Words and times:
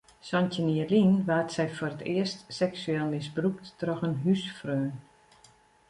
Santjin 0.27 0.69
jier 0.75 0.89
lyn 0.93 1.13
waard 1.27 1.49
sy 1.55 1.65
foar 1.77 1.93
it 1.95 2.03
earst 2.15 2.39
seksueel 2.59 3.07
misbrûkt 3.11 3.65
troch 3.79 4.05
in 4.07 4.19
húsfreon. 4.23 4.89